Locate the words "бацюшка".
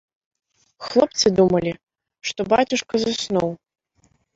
2.51-2.95